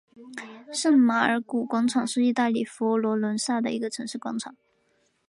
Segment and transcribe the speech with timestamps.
[0.73, 4.55] 圣马尔谷广场是意大利佛罗伦萨的一个城市广场。